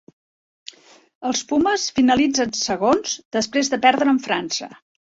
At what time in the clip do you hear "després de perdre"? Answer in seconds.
3.39-4.15